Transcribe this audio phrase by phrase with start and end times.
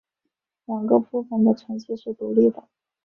[0.65, 2.67] 两个部分的成绩是独立的。